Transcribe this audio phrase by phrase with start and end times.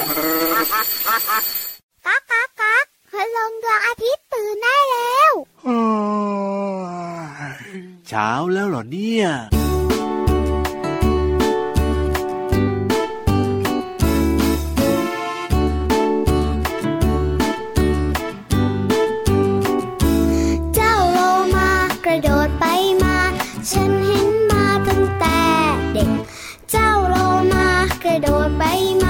[0.00, 5.32] ก๊ากก๊ากก๊ากพลังดวงอาทิตย์ตื่นได้แล้ว
[8.08, 9.24] เช้าแล้วเหรอเนี่ย
[20.74, 21.18] เจ้าโล
[21.56, 21.70] มา
[22.04, 22.64] กระโดดไป
[23.02, 23.16] มา
[23.70, 25.40] ฉันเห็นมาตั้งแต่
[25.92, 26.10] เด็ก
[26.70, 27.14] เจ้าโล
[27.52, 27.66] มา
[28.04, 28.64] กระโดดไป
[29.02, 29.04] ม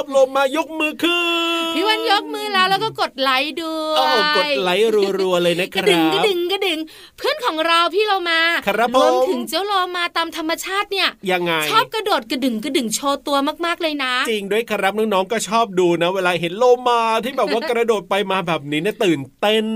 [0.00, 1.22] อบลมมายกมือขึ้
[1.62, 4.04] นพี่วันยกมือแล้วแล้วก็กดไลค์ด้วยโอ้
[4.38, 4.88] กดไลค์
[5.20, 6.78] รัวๆเลยนะคกระรัดึงกระบดึงกระดึง
[7.16, 19.66] เพื่อนของเราพี่เรามาครับรวมผมถึงเจ้าโลมาตามธรรมชาติเนี่ยยังไงชอบกระโดดกระดึงกระดึงโชว์ตัวมากๆเลยนะ จริงด้วยครับน้องๆก็ชอบดูนะ เวลาเห็นโลมาที่แบบว่ากระโดดไปมาแบบนี้เนี่ยตื่นเต้น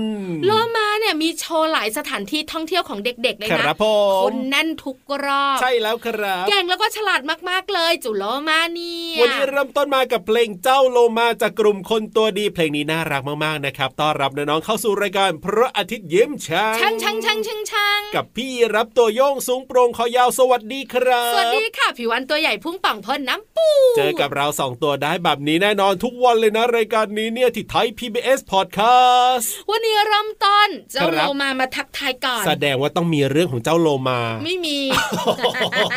[0.45, 3.85] โลมา เนี่ยมีโชว์หลายสถานที่ท่องเที่ยวของเด็กๆเลยคนะรับผ
[4.23, 23.67] คมนแน่นทุกรอบ ใช่แล้วครับเก่งแล้วก็ฉลาดมากๆเลย จุโลมาเนี่ยวันนี้เริ่มต้นมากับเพลงเจ้าโลมาจากกลุ่มคนตัวดีเพลงนี้น่ารักมากๆนะครับต้อนรับน้องๆเข้าสู่รายการพระอาทิตย์ยิ้มช่างช่างช่างช่างช่างช่างกับพี่รับตัวโยงสูงโปร่งคอยาวสวัสดีครับ สวัสดีค่ะผิววันตัวใหญ่พุ่งป่องพ่นน้ำปู
[23.97, 34.79] เจอกับเราสองตัวได้แบบนี้แน่นอนทุกวันเลยนะรายการนี้เนี่ยที่ไทย PBS Podcast วันนี้เริ่มต้นเจ้าครับโลมามาทักทายก่อน แสดงว่าต้องมีเรื่องของเจ้าโลมา ไม่มี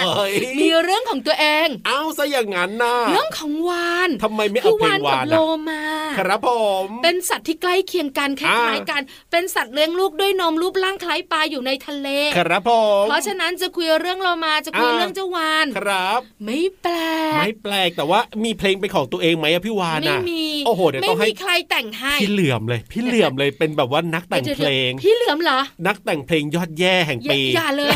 [0.01, 5.83] เฮ้ยมีเรื่องของตัวเอง เอาซะอย่างนั้นนะเรื่องของวานทำไมไม่คืเอาอเพลวางนวากับนโลอะมา
[6.19, 6.51] ครับผ
[6.85, 12.09] มเป็นสัตว์ที่ใกล้เคียงกันคล้ายอ่าๆกัน เป็นสัตว์เลี้ยงลูกด้วยนมรูปร่างคล้ายปลาอยู่ในทะเล
[12.39, 12.71] ครับผ
[13.03, 16.97] มเพราะฉะนั้นจะคุยเรื่องโลมาจะคุยอ่าเรื่องเจ้าวานครับ ไม่แปล
[17.33, 27.95] กไม่แปลกแต่ว่ามีเพลงเป็นของตัวเองไหมอะพี่วานไม่อะมีโอ้โหเดี๋ยวไม่ต้องให้มีใครแต่งให้พี่เหลื่อมเลย พี่เหลื่อมเลยเป็นแบบว่านักแต่งดี๋ยวเพลงๆพี่เหลือมเหรอ นักแต่งเพลงยอดแย่แห่งอย่าปีอย่าเลย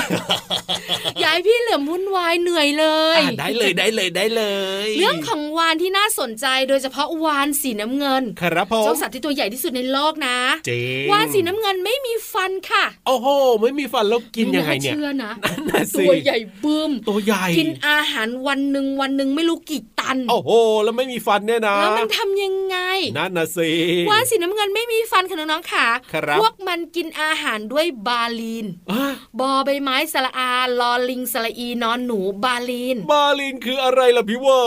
[1.21, 4.42] อย่าให้พี่เหลือมวุ่นวายเหนื่อยเลยอะได้เลยได้เลยได้เล
[4.86, 10.36] ย เรื่องของวานที่น่าสนใจโดยเฉพาะวานสีน้ำเงินครับผมเจ้าสัตว์ที่ตัวใหญ่ที่สุดในโลกนะ
[10.68, 13.26] จริงวานสีน้ำเงินไม่มีฟันค่ะ โอ้โห
[13.62, 20.50] ไม่มีฟันแล้วกินยังไงเนี่ยม่าเชื่อนะนั่นน่ะสิตัวใหญ่บึ้มตัวใหญ่กินอาหารวันหนึ่งวันหนึ่งไม่รู้กี่ตัน โอ้โห
[20.84, 22.76] แล้วไม่มีฟันเนี่ยนะแล้วมันทำยังไง
[23.16, 23.70] นั่นน่ะสิ
[24.10, 29.04] วานสีน้ำเงินไม่มีฟันค่ะน้องๆค่ะครับพวกมันกินอาหารด้วยบาลีนอะ
[29.40, 34.62] บอใบไม้สระอาลอลิงสระอีนอนหนูบาลีนบาลินคืออะไรล่ะพี่วา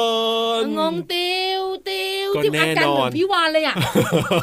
[0.61, 3.75] นงงติวติวก็ที่แน่อาการนเหอนมือนพี่วานเลยอะ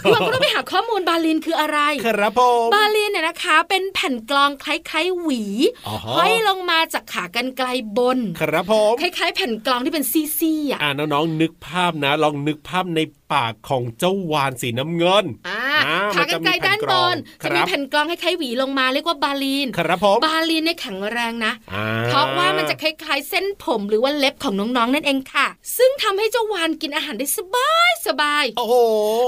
[0.03, 5.43] พี่วานก็ต้องไปหาข้อมูลบาลีนคืออะไร ครับผมบาลีนเนี่ยนะคะ เป็นแผ่นกลองคล้ายๆหวี
[5.87, 13.01] อ๋อฮะห้อยลงมาจากขากรรไกลบน ครับผมคล้ายๆ แผ่นกลองที่เป็นซี่ๆอะอ่าน้องๆนึกภาพนะ ลองนึกภาพใน
[13.33, 28.75] ปากของเจ้าวานสีน้ำเงินอ่าอ่าขากรรไกรด้านบนมันจะจะมีมีแผ่แผ่นนกกลลอองงคล้ายๆหวีลงมาเรียกว่าบาลีนครับผมบาลีนเนี่ยแข็งแรงนะอ่เพราะว่ามันจะคล้ายๆเส้นผมหรือว่าเล็บของน้องๆนั่นเองค่ะ ซึ่งทำให้เจ้าวานกินอาหารได้สบายสบายๆโอ้โห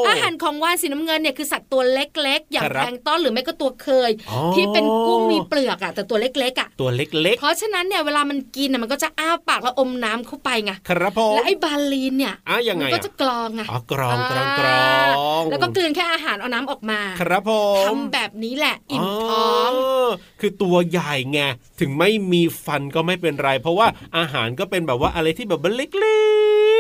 [0.09, 14.93] อาหารของวานสีน้ำเงินเนี่ยคือสัตว์ตัวเล็กๆ อย่างครับแพลงก์ต้อนหรือไม่ก็ตัวเคยอ๋อที่เป็นกุ้งมีเปลือกอะแต่ตัวเล็กๆอะตัวเล็กเพราะฉะนั้นเนี่ยเวลามันกินอะมันก็จะอ้าปากแล้วอมน้ำเข้าไปไงๆครับผมและไอ้บาลีนเนี่ยอะยังไงมัอะก็จะกรองไงอ๋อกรองกรองกรอ
[15.41, 19.73] งแล้วก็กลืนแค่อาหารเอาน้ำออกมา ครับผมทำแบบนี้แหละอิ่มท้อง
[20.41, 21.41] คือตัวใหญ่ไง
[21.81, 23.87] ถึงไม่มีฟันก็ไม่เป็นไร เพราะว่า
[24.19, 25.91] อาหารก็เป็นแบบว่าอะไรที่แบบว่าเล็ก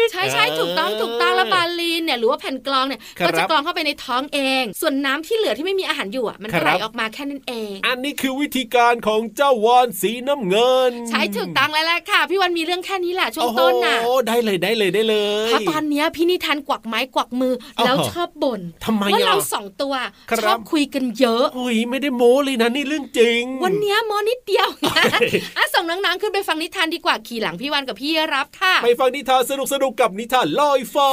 [0.08, 13.96] ๆใช่ใช่ถูกต้องถูกต้องแล้วบาลีนเนี่ยเนี่ยหรือว่าแผ่นกรองเนี่ยครับก็จะกรองเข้าไปในท้องเอง ส่วนน้ำที่เหลือที่ไม่มีอาหารอยู่อะมันครัก็บไหลออกมาแค่นั้นเอง อันนี้คือวิธีการของเจ้าวานสีน้ำเงิน ใช้ถูกต้องแล้วแหละค่ะ พี่วันมีเรื่องแค่นี้แหละช่วงโอ้โหต้นน่ะ
[14.28, 15.16] ได้เลยได้เลยได้เล
[15.46, 19.94] ยเพราะตอนเนี้ยพี่นิทานกวักไม้กวักมืออ๋อแล้วชอบบ่นทำไมว่าอะเราสองตัว
[20.30, 31.10] ครับชอบคุยกันเยอะโอ้ยไม่ได้โม้เลยนะนี่เรื่องจริง วันเนี้ยมอนิดเดียวนะโอ้ยอะส่งน้องๆขึ้นไปฟังนิทานดีกว่าขี่หลังพี่วันกับพี่รับค่ะ ไปฟังนิทานสนุกสนุกๆกับนิทานลอยฟ้า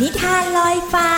[0.00, 1.10] นิทานลอยฟ้า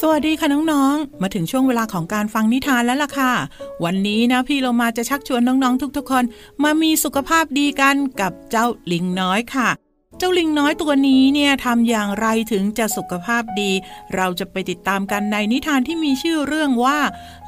[0.00, 3.32] สวัสดีค่ะน้องๆ มาถึงช่วงเวลาของการฟังนิทานแล้วล่ะค่ะ
[3.84, 6.24] วันนี้นะพี่เรามาจะชักชวนน้องๆ ทุกๆคน
[6.62, 9.68] มามีสุขภาพดีกันกับเจ้าลิงน้อยค่ะ
[10.22, 13.70] เจ้าลิงน้อยตัวนี้เนี่ยทำอย่างไรถึงจะสุขภาพดี
[14.14, 16.98] เราจะไปติดตามกันในนิทานที่มีชื่อเรื่องว่า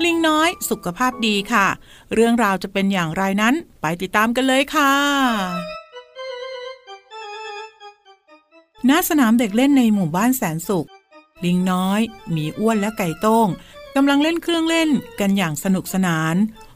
[0.04, 1.66] ลิงน้อยสุขภาพดีค่ะ
[2.14, 4.92] เรื่องราวจะเป็นอย่างไรนั้น ไปติดตามกันเลยค่ะ
[8.88, 10.88] ณสนามเด็กเล่นในหมู่บ้านแสนสุข
[11.44, 12.00] ลิงน้อย
[12.34, 13.48] มีอ้วนและไก่ต้ง
[13.96, 14.90] กำลังเล่นเครื่องเล่น
[15.20, 16.34] กันอย่างสนุกสนาน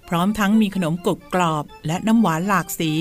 [0.09, 2.93] พร้อมทั้งมีขนมกรุบกรอบ และน้ำหวานหลากสี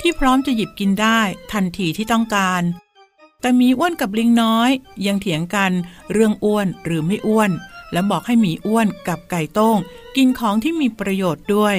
[0.00, 1.20] ที่พร้อมจะหยิบกินได้
[1.52, 2.62] ทันทีที่ต้องการ
[3.40, 4.70] แต่หมีอ้วนกับลิงน้อย
[5.06, 5.72] ยังเถียงกัน
[6.12, 7.50] เรื่องอ้วนหรือไม่อ้วน
[7.92, 9.76] และบอกให้หมีอ้วนกับไก่ต้ง
[10.16, 11.76] กินของที่มีประโยชน์ด้วย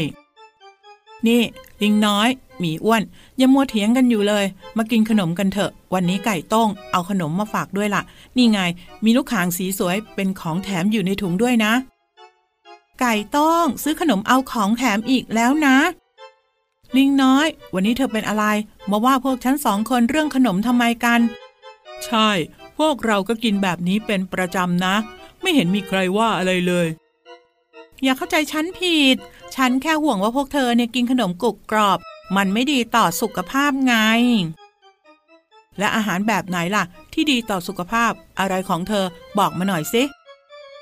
[1.28, 1.42] นี่
[1.82, 2.30] ลิงน้อย
[2.60, 3.02] หมีอ้วน
[3.40, 4.46] ย่ามัวเถียงกันอยู่เลย
[4.78, 8.02] มากินขนมกันเถอะ วันนี้ไก่ต้ง เอาขนมมาฝากด้วยล่ะ
[8.38, 8.60] นี่ไง
[9.06, 11.74] มีลูกขางสีสวยเป็นของแถมอยู่ในถุงด้วยนะ
[13.00, 15.78] ไก่ต้องซื้อขนมเอาของแถมอีกแล้วนะ
[16.98, 18.46] ลิงน้อย วันนี้เธอเป็นอะไร
[18.90, 21.20] มาว่าพวกฉันสองคนเรื่องขนมทำไมกัน
[22.06, 22.30] ใช่
[22.78, 24.96] พวกเราก็กินแบบนี้เป็นประจำนะ
[25.42, 26.88] ไม่เห็นมีใครว่าอะไรเลย
[28.04, 29.18] อย่าเข้าใจฉันผิด
[29.56, 32.00] ฉันแค่ห่วงว่าพวกเธอเนี่ยกินขนมกรุบกรอบ
[32.38, 33.96] มันไม่ดีต่อสุขภาพไง
[35.80, 36.84] และอาหารแบบไหนล่ะ
[37.14, 39.06] ที่ดีต่อสุขภาพอะไรของเธอ
[39.38, 40.04] บอกมาหน่อยสิ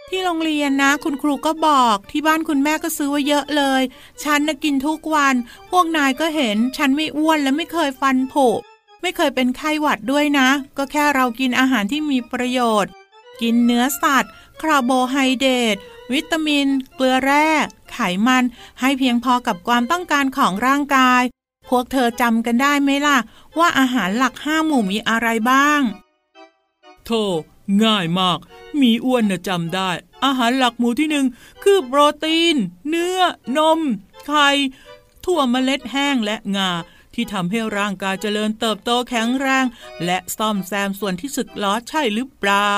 [0.10, 3.82] ที่โรงเรียนนะ คุณครูก็บอกที่บ้านคุณแม่ก็ซื้อไว้เยอะเลย
[4.24, 5.36] ฉันน่ะกินทุกวัน
[5.72, 8.48] พวกนายก็เห็นฉันไม่อ้วนและไม่เคยฟันผุ
[9.02, 12.92] ไม่เคยเป็นไข้หวัดด้วยนะ ก็แค่เรากินอาหารที่มีประโยชน์
[13.42, 15.76] กินเนื้อสัตว์ คาร์โบไฮเดรต
[16.14, 17.48] วิตามิน เกลือแร่
[17.92, 17.98] ไข
[18.28, 18.44] มัน
[18.80, 21.22] ให้เพียงพอกับความต้องการของร่างกาย
[21.70, 23.18] พวกเธอจำกันได้ไหมล่ะ
[23.60, 25.82] ว่าอาหารหลักห้าหมู่มีอะไรบ้าง
[27.06, 27.24] โธ่
[27.84, 28.40] ง่ายมาก
[28.82, 29.90] มีอ้วนนะจำได้
[30.24, 31.26] อาหารหลักหมู่ที่หนึ่ง
[31.64, 32.56] คือโปรตีน
[32.88, 33.20] เนื้อ
[33.58, 33.80] นม
[34.26, 34.48] ไข่
[35.26, 36.72] ถั่วเมล็ดแห้งและงา
[37.14, 39.66] ที่ทำให้ร่างกายเจริญเติบโตแข็งแรง
[40.06, 42.72] และซ่อมแซมส่วนที่สึกล้อใช่หรือเปล่า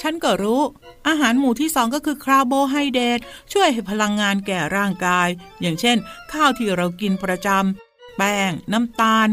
[0.00, 0.62] ฉันก็รู้
[1.08, 3.20] อาหารหมู่ที่สองก็คือคาร์โบไฮเดรต
[3.52, 5.28] ช่วยให้พลังงานแก่ร่างกาย
[5.60, 5.96] อย่างเช่น
[6.32, 9.28] ข้าวที่เรากินประจำแป้ง น้ำตาล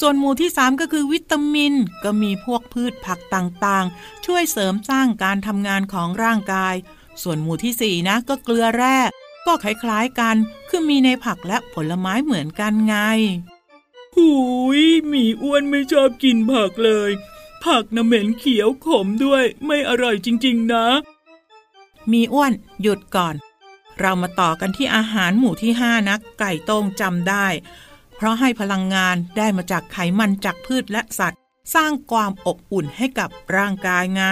[0.00, 1.74] ส่วนหมู่ที่สามก็คือวิตามิน
[2.04, 6.74] ก็มีพวกพืชผักต่างๆ ช่วยเสริมสร้างการทำงานของร่างกาย
[7.22, 8.98] ส่วนหมู่ที่สี่นะก็เกลือแร่
[9.46, 10.36] ก็คล้ายๆกัน
[10.68, 12.96] คือมีในผักและผลไม้เหมือนกันไง
[14.16, 14.30] หู
[14.80, 17.10] ยหมีอ้วนไม่ชอบกินผักเลย
[17.64, 20.86] ผักน้ำเหม็นเขียวขมด้วยไม่อร่อยจริงๆนะ
[22.12, 22.52] มีอ้วน
[22.82, 23.34] หยุดก่อน
[24.00, 27.46] เรามาต่อกันที่อาหารหมู่ที่ห้านะไก่ต้งจำได้
[27.93, 27.93] เพ
[28.24, 31.40] ราะให้พลังงานได้มาจากไขมันจากพืชและสัตว์
[31.74, 34.22] สร้างความอบอุ่นให้กับร่างกายไง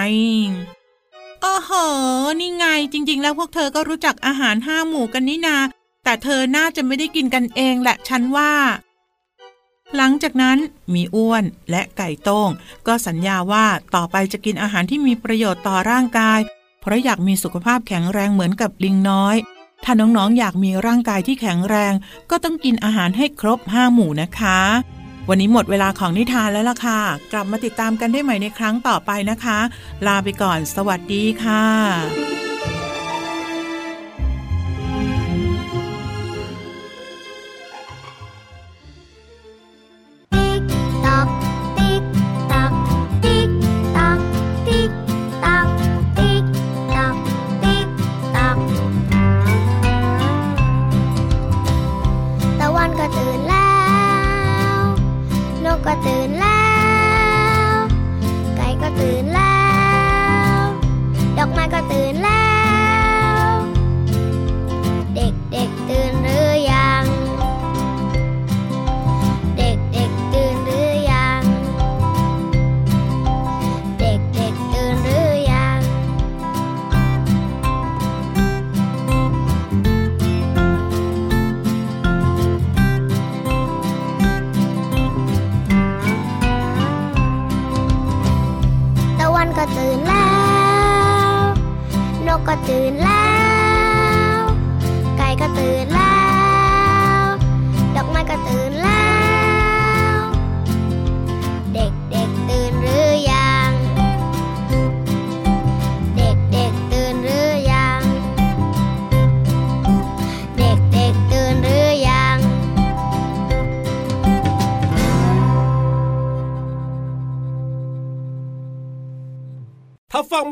[1.41, 1.71] โอ้โห
[2.39, 5.57] นี่ไงจริง ๆ แล้วพวกเธอก็รู้จักอาหารห้าหมู่กันนี่นา
[6.03, 8.53] แต่เธอน่าจะไม่ได้กินกันเองแหละฉันว่า
[9.95, 10.57] หลังจากนั้น
[10.93, 12.49] มีอ้วนและไก่โต้ง
[12.87, 16.39] ก็สัญญาว่าต่อไปจะกินอาหารที่มีประโยชน์ต่อร่างกาย
[16.81, 19.35] เพราะอยากมีสุขภาพแข็งแรงเหมือนกับลิงน้อย
[19.83, 21.93] ถ้าน้องๆ อยากมีร่างกายที่แข็งแรง
[22.29, 24.59] ก็ต้องกินอาหารให้ครบห้าหมู่นะคะ
[25.29, 26.99] วันนี้หมดเวลาของนิทานแล้วล่ะค่ะ
[27.31, 29.59] กลับมาติดตามกันได้ใหม่ในครั้งต่อไปนะคะ
[30.05, 32.42] ลาไปก่อน สวัสดีค่ะ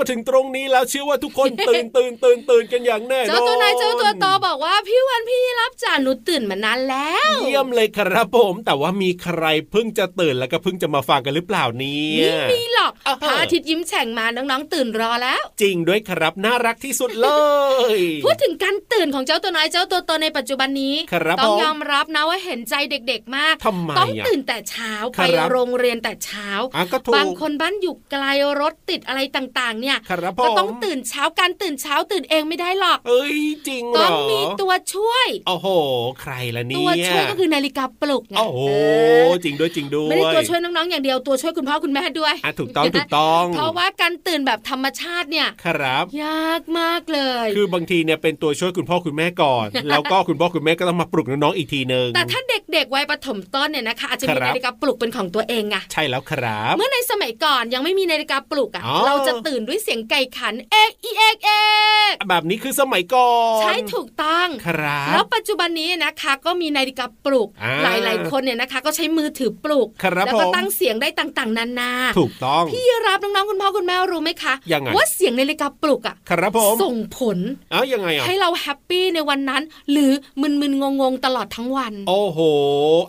[0.02, 17.28] มาถึงตรงนี้แล้วเชื่อว่าทุกคนตื่นตื่นตื่นตื่นกันอย่างแน่นอนเจ้าตัวนายเจ้าตัวโตบอกว่าพี่วันพี่รับจ่าหนูตื่นมานานแล้ว เยี่ยมเลยครับผม แต่ว่ามีใครเพิ่งจะตื่นแล้วก็เพิ่งจะมาฟังกันหรือเปล่าเนี่ยไม่มีหรอกอ่าฮะพระอาทิตย์ยิ้มแฉ่งมาน้องๆตื่นรอแล้ว จริงด้วยครับน่ารักที่สุดเล
[17.96, 28.26] ย พูดถึงการตื่นของเจ้าตัวน้อยเจ้าตัวโตในปัจจุบันนี้ครับต้องผมยอมรับนะว่าเห็นใจเด็กๆมากทำไมต้องอะตื่นแต่เช้าครัไปบโรงเรียนแต่เช้าอะก็ถูกบางคนบ้านอยู่ไกล
[28.62, 35.68] รถติดอะไรต่างๆเนี่ยครับผมก็ต้องตื่นเช้าการตื่นเช้าตื่นเองไม่ได้หรอก เอ้ยจริงเหรอต้องมีตัวช่วย โอ้โห
[36.22, 61.52] ใครล่ะเนี่ตัวยช่วยก็คือนาฬิกาปลุกไงโอ้โหเออจริงด้วยจริงด้วยไม่ได้ตัวช่วยน้องๆอย่างเดียวตัวช่วยคุณพ่อคุณแม่ด้วยอะถูกต้องถูกต้องเพราะว่าการตื่นแบบธรรมชาติเนี่ยครับยากมากเลย คือบางทีเนี่ยเป็นตัวช่วยคุณพ่อคุณแม่ก่อน แล้วก็คุณพ่อคุณแม่ก็ต้องมาปลุกน้องๆอีกทีหนึ่งแต่ถ้าเด็กๆวัยประถมต้นเนี่ยนะคะอาจจะมีครับนาฬิกาปลุกเป็นของตัวเองไงใช่แล้วครับ เมื่อในสมัยก่อนยังไม่มีนาฬิกาปลุกอะอ๋อเราจะตื่นด้วยเสียงไก่ขันเอกอีเอกเอ
[62.12, 77.38] กแบบนี้คือสมัยก่อนใช่ถูกต้องครับแล้วปัจจุบันนี้นะคะก็มีนาฬิกาปลุกอ่าหลาย ๆ คนเนี่ยนะคะ ก็ใช้มือถือปลุกครับแล้วก็ผมตั้งเสียงได้ต่าง ๆ นานาถูกต้องพี่รับน้องๆคุณพ่อคุณแม่รู้ไหมคะยังไงว่าเสียงนาฬิกาปลุกอะครับผมส่งผล
[77.72, 80.12] เอ้ายังไงอะให้เราแฮปปี้ในวันนั้น หรือ
[80.42, 82.40] มึนๆงงๆตลอดทั้งวัน โอ้โห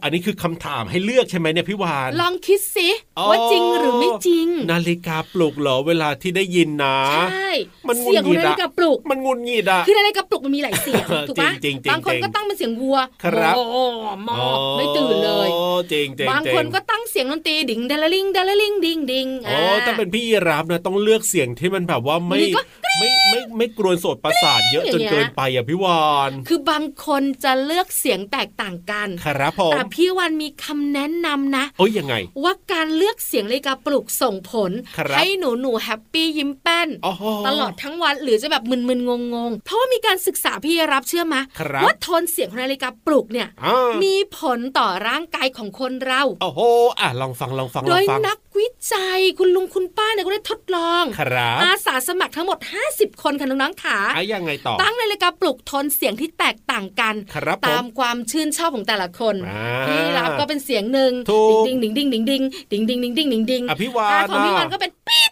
[0.03, 2.89] อันนี้คือคำถามให้เลือกใช่ไหมเนี่ยพี่วานลองคิดสิ
[3.19, 6.97] อ๋อว่าจริงหรือไม่จริง นาฬิกาปลุกเหรอเวลาที่ได้ยินนะ
[7.31, 7.51] ใช่
[7.89, 13.65] มันหงุดเสียงหขงิองดนาอะฬิกาปลุกมันงุนงิดอะคือนาฬิกาปลุกมันมีหลายเสียงถูกปะจริงๆจริงๆบางคนก็ตั้งเป็นเสียงวัวครับโอ้
[14.25, 14.43] หมอ
[14.77, 22.63] ไม่ตื่นเลยโอ้จริงจริงบางคนก็ตั้งเสียงดนตรีดิ่งเดลลิงเดลลิงดิงดิงโอ้ต้องเป็นพี่รับนะต้องเลือกเสียงที่มันแบบว่าไม่บางทีก็
[22.99, 32.15] ไม่ไม่ไม่กรวนโสดประสาทเยอะอย่างจนเงี้ยเกินไปอะพี่วานคือบางคนจะเลือกเสียงแตกต่างกันครับผมแต่พี่วันมีคำแนะนำนะโอ้ยยังไง
[32.45, 46.61] ว่าการเลือกเสียงนาฬิกาปลุกส่งผลครับให้หนูหนูแฮปปี้ยิ้มแป้นโอ้โหตลอดทั้งวันหรือจะแบบมึนๆงงๆ เพราะว่ามีการศึกษาพี่รับเชื่อมะครับว่าโทนเสียงของนาฬิกาปลุกเนี่ยอ่ามีผลต่อร่างกายของคนเราโอ้โห
[47.01, 52.59] อะลองฟังลองฟังโดลองยฟังนักวิจัยคุณลุงคุณป้าเนี่ยก็ได้ทดลองครับอาสาสมัครทั้งหมด
[52.91, 62.43] 50 คนค่ะน้องๆขาอะยังไงต่อตั้งนาฬิกาปลุกโทนเสียงที่แตกต่างกันครับผตามมความชื่นชอบของแต่ละคนอ่าพี่รับก็เป็นเสียงหนึ่งถูกดิงดิงดิงดิงดิง
[62.73, 65.32] ดิงดิงดิงดิงดิงดิงอะพี่วาอ่านของพี่วันอะก็เป็นปี๊ด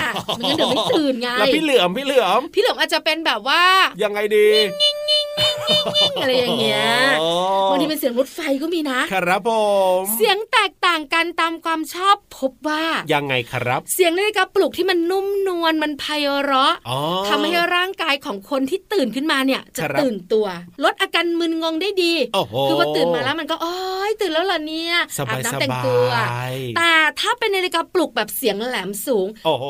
[0.00, 3.62] อะมันก็เดี๋ยวไม่ตื่นไงแล้วพี่เหลือมพี่เหลือมพี่เหลือมอาจจะเป็นแบบว่า
[4.04, 4.48] ยังไงดี
[6.20, 6.84] อะไรอย่างเงี้ย
[7.20, 7.28] โอ้
[7.70, 9.50] บางทีเป็นเสียงรถไฟก็มีนะครับผ
[10.00, 16.04] มเสียงแตกต่างกันตามความชอบพบว่า ยังไงครับ เสียงนาฬิกาปลุกที่มันนุ่มนวลมันไพ
[16.44, 20.46] เราะอ๋อทำให้ร่างกายของคนที่ตื่นขึ้นมาเนี่ย จะครับตื่นตัว
[20.84, 23.76] ลดอาการมึนงงได้ดีโอ้โหคือว่าตื่นมาแล้วมันก็อ๋อ
[24.08, 26.10] ยตื่นแล้วเหรอเนี่ยสบายอาบสน้ำแต่งบาตัว
[26.50, 29.64] ยแต่ถ้าเป็นนาฬิกาปลุกแบบเสียงแหลมสูงโอ้โห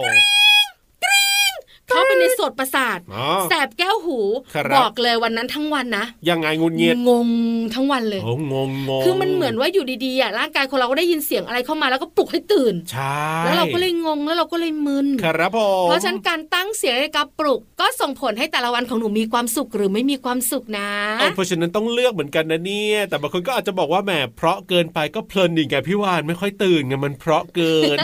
[1.88, 4.18] เข้าไปในโสดประสาทอ๋อแสบแก้วหู
[4.54, 7.28] ครับบอกเลยวันนั้นทั้งวันนะยังไงงุนเงียดงง
[7.74, 20.88] ทั้งวันเลยโอ้งงงงคือมันเหมือนว่าอยู่ดีๆอะร่างกายคนเราก็ได้ยินเสียงอะไรเข้ามาแล้วก็ปลุกให้ตื่นใช่แล้วเราก็เลยงงแล้วเราก็เลยมึนครับผมเพราะฉะนั้นการตั้งเสียงนาฬิกาปลุกก็ส่งผลให้แต่ละวันของหนูมีความสุขหรือไม่มีความสุขนะ
[21.20, 27.98] เออเพราะฉะนั้นต้องเลือกเหมือนกันนะเนี่ยแต่บางคนก็อาจจะบอกว่าแหมเพราะเกินไปก็เพลินอีกไงพี่วานไม่ค่อยตื่นไงมันเพราะเกิน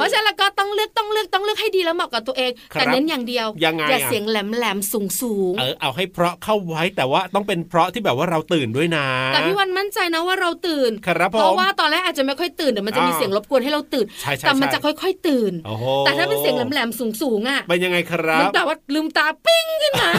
[0.00, 20.10] เพราะฉะนั้นแล้วก็ต้องเลือกต้องเลือกต้องเลือกให้ดีแล้วเหมาะกับตัวเองครับแต่เน้นอย่างเดียวยังไงอย่าอะเสียงแหลมแหลมสูงสูงๆเออเอาให้เพราะเข้าไว้แต่ว่าต้องเป็นเพราะที่แบบว่าเราตื่นด้วยนะแต่พี่วันมั่นใจนะว่าเราตื่นครับผมเพราะว่าตอนแรกอาจจะไม่ค่อยตื่นเดี๋ยวมันจะมีอ่าเสียงรบกวนให้เราตื่นใช่ใช่แต่มันใช่จะค่อย ๆ ตื่นโอ้โหแต่ถ้าเป็นเสียงแหลมๆสูงๆอะเป็นยังไงครัมันบแต่ว่าลืมตาปิ้งขึ้นมา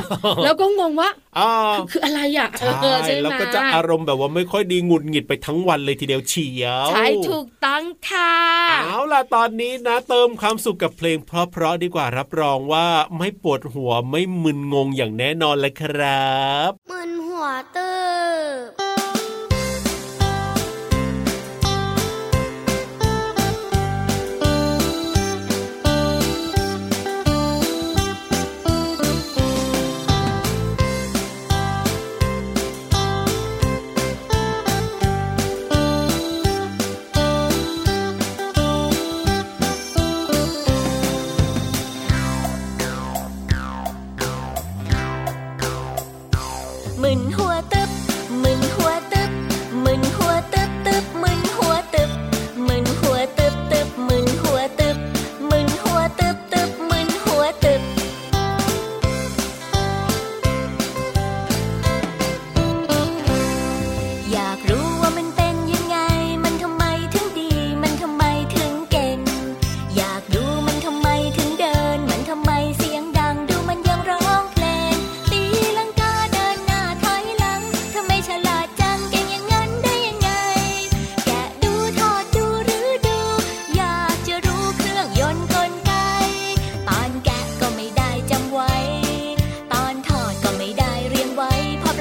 [0.44, 1.31] แล้วก็งงว่าอ่า
[1.92, 8.36] คืออะไรอะใช่เออใช่ไหมแล้วก็จะอารมณ์แบบว่าไม่ค่อยดีหงุดหงิดไปทั้งวันเลยทีเดียวเฉียวใช่ถูกต้องค่ะ
[8.84, 16.32] เอาล่ะตอนนี้นะเติมความสุขกับเพลงเพราะๆดีกว่ารับรองว่าไม่ปวดหัวไม่มึนงงอย่างแน่นอนเลยครั
[16.70, 18.91] บ มึนหัวตื้อ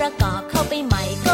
[0.01, 1.30] ประกอบเข้าไปใหม่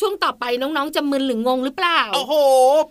[0.00, 2.34] ช่วงต่อไปน้องๆจะมึนหรืองงหรือเปล่าโอ้โห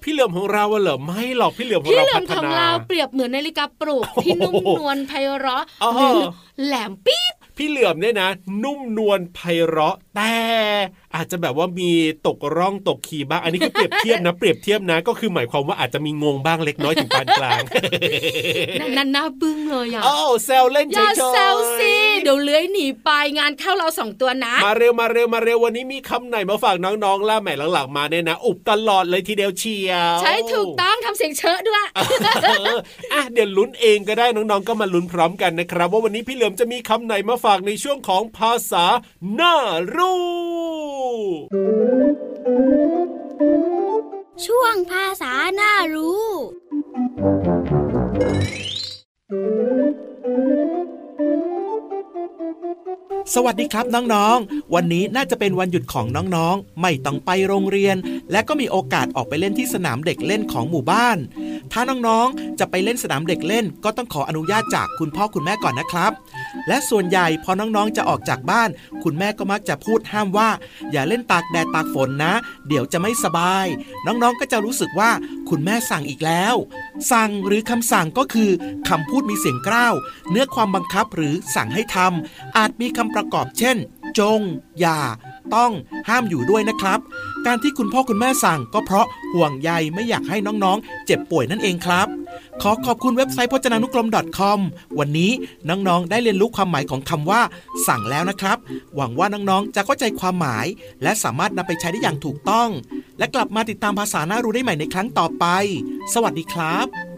[0.04, 6.28] พี่เหลือมของเราอะเหรอไม่หรอกพี่เหลือมของพี่เราเหลือพัมฒของนาเราเปรียบเหมือนนาฬิกาปลุกที่นุ่มนวลไพเราะอ๋อหรือ
[6.66, 8.30] แหลมปี๊บพี่เหลือมเนี่ยนะ
[8.64, 10.36] นุ่มนวลไพเราะ แต่
[11.16, 11.92] อาจจะแบบว่ามี
[12.28, 17.64] ตกร่องตกขีบ้าง อันนี้คือเปรียบเทียบนะ เปรียบเทียบนะ ก็คือหมายความว่าอาจจะมีงงบ้างเล็กน้อยถึงปานกลาง
[18.80, 20.14] นั่นนั่นน่าบึ้งเลยอะโอ้
[20.46, 31.86] แซวเล่นอเฉย่ายๆแซวสิเดี๋ยวเลื้อยหนีไปงานเข้าเราสองตัวนะ มาเร็วมาเร็วมาเร็ววันนี้มีคำไหนมาฝากน้องๆล่าแหม่หลังๆมาเนี่ยนะ อุบตลอดเลยทีเดียวเชียว ใช่ถูกต้องทำเสียงเชอะด้วย
[32.44, 32.78] เออ
[33.14, 38.86] อะเดี๋ยวลุ้นเองก็ได้น้องๆก็มาลุ้นพร้อมกันนะครับ ว่าวันนี้พี่เหลือมจะมีคำไหนมาฝากในช่วงของภาษา
[39.40, 39.56] น่า
[39.96, 40.05] รู้
[44.46, 46.26] ช่วงภาษาน่ารู้
[53.34, 57.96] สวัสดีครับน้องๆ วันนี้น่าจะเป็นวันหยุดของน้องๆ ไม่ต้องไปโรงเรียน
[58.32, 61.18] และก็มีโอกาสออกไปเล่นที่สนามเด็กเล่นของหมู่บ้าน
[61.72, 66.12] ถ้าน้องๆ จะไปเล่นสนามเด็กเล่น ก็ต้องขออนุญาตจากคุณพ่อคุณแม่ก่อนนะครับ
[66.68, 68.70] และส่วนใหญ่พอน้องๆ จะออกจากบ้าน
[69.04, 70.50] คุณแม่ก็มักจะพูดห้ามว่า
[70.92, 72.34] อย่าเล่นตากแดดตากฝนนะ
[72.68, 73.66] เดี๋ยวจะไม่สบาย
[74.06, 75.12] น้องๆ ก็จะรู้สึกว่า
[75.50, 76.56] คุณแม่สั่งอีกแล้ว
[77.12, 78.52] สั่งหรือคำสั่งก็คือ
[78.90, 79.96] คำพูดมีเสียงกร้าว
[80.30, 83.78] เนื้อความบังคับหรือสั่งให้ทำอาจมีคำประกอบเช่น
[84.20, 84.42] จง
[84.80, 85.00] อย่า
[85.56, 85.72] ต้อง
[86.10, 87.00] ห้ามอยู่ด้วยนะครับ
[87.46, 92.08] การที่คุณพ่อคุณแม่สั่งก็เพราะห่วงใยไม่อยากให้น้องๆ เจ็บป่วยนั่นเองครับ
[92.62, 94.08] ขอขอบคุณเว็บไซต์พจนานุกรม
[94.40, 94.60] .com
[95.00, 95.32] วันนี้
[95.70, 97.42] น้องๆ ได้เรียนรู้ความหมายของคำว่า
[97.88, 98.58] สั่งแล้วนะครับ
[98.96, 100.66] หวังว่าน้องๆ จะเข้าใจความหมาย
[101.04, 102.70] และสามารถนำไปใช้ได้อย่างถูกต้อง
[103.18, 105.46] และกลับมาติดตามภาษาหน้ารู้ได้ใหม่ในครั้งต่อไป
[106.14, 107.15] สวัสดีครับ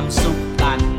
[0.00, 0.98] tam xúc tành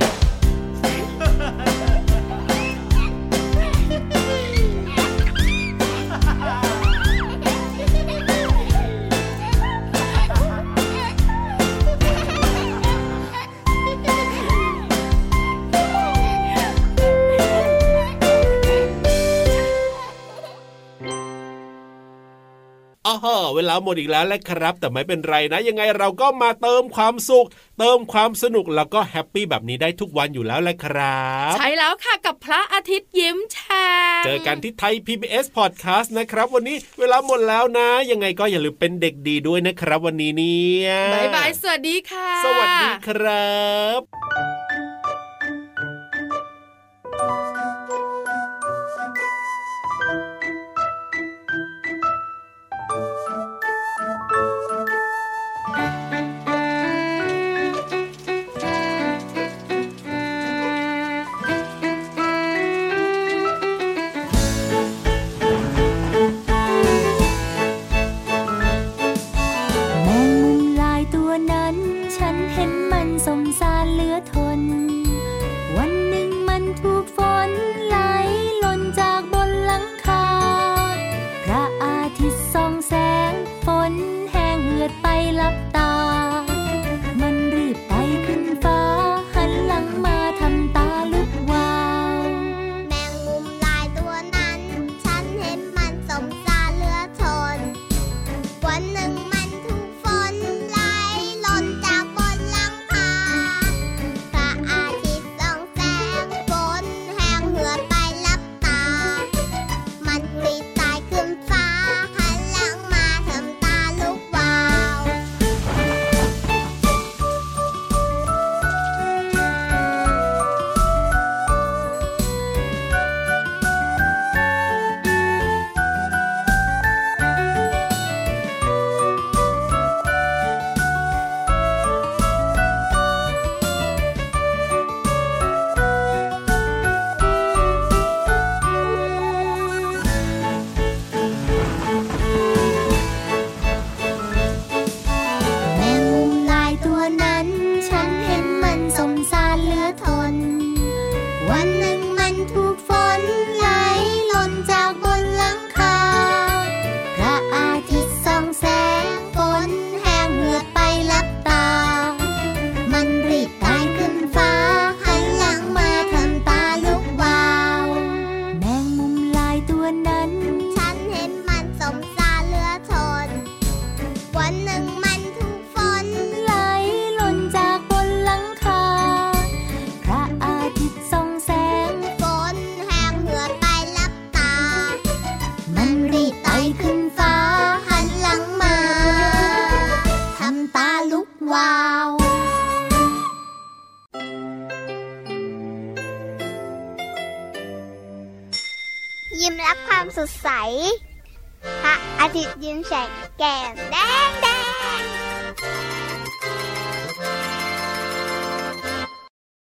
[23.55, 27.47] เวลาหมดอีกแล้วแหละครับ แต่ไม่เป็นไรนะ ยังไงเราก็มาเติมความสุข
[27.79, 33.89] เติมความสนุกแล้วก็ happy แบบนี้ได้ทุกวันอยู่แล้วแหละครับ ใช่แล้วค่ะกับพระอาทิตย์ยิ้มแฉ่
[34.21, 43.55] งเจอกันที่ไทย PBS Podcast นะครับ วันนี้เวลาหมดแล้วนะ ยังไงก็อย่าลืมเป็นเด็กดีด้วยนะครับ วันนี้เนี่ย bye byeสวัสดีค่ะ สวัสดีครั
[43.99, 44.60] บ